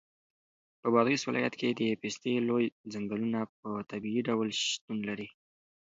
[0.81, 5.27] په بادغیس ولایت کې د پستې لوی ځنګلونه په طبیعي ډول شتون لري.